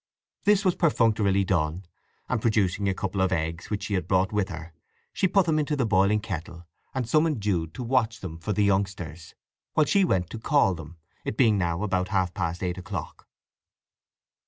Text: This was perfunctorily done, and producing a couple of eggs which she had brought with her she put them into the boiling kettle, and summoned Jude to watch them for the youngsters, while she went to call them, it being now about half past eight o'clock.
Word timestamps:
This 0.45 0.65
was 0.65 0.73
perfunctorily 0.73 1.43
done, 1.43 1.85
and 2.27 2.41
producing 2.41 2.89
a 2.89 2.93
couple 2.95 3.21
of 3.21 3.31
eggs 3.31 3.69
which 3.69 3.83
she 3.83 3.93
had 3.93 4.07
brought 4.07 4.31
with 4.33 4.49
her 4.49 4.73
she 5.13 5.27
put 5.27 5.45
them 5.45 5.59
into 5.59 5.75
the 5.75 5.85
boiling 5.85 6.19
kettle, 6.19 6.65
and 6.95 7.07
summoned 7.07 7.39
Jude 7.39 7.75
to 7.75 7.83
watch 7.83 8.19
them 8.19 8.39
for 8.39 8.51
the 8.51 8.63
youngsters, 8.63 9.35
while 9.73 9.85
she 9.85 10.03
went 10.03 10.31
to 10.31 10.39
call 10.39 10.73
them, 10.73 10.97
it 11.23 11.37
being 11.37 11.55
now 11.59 11.83
about 11.83 12.07
half 12.07 12.33
past 12.33 12.63
eight 12.63 12.79
o'clock. 12.79 13.27